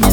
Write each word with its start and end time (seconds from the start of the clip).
my 0.00 0.08